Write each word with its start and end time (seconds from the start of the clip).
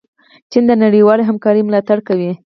چین 0.51 0.63
د 0.67 0.71
نړیوالې 0.83 1.23
همکارۍ 1.29 1.61
ملاتړ 1.65 1.97
کوي. 2.07 2.31